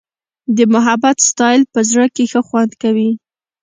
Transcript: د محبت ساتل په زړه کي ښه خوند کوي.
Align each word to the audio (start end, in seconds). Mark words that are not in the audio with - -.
د 0.55 0.57
محبت 0.73 1.17
ساتل 1.27 1.59
په 1.73 1.79
زړه 1.89 2.05
کي 2.15 2.23
ښه 2.31 2.41
خوند 2.47 2.71
کوي. 2.81 3.11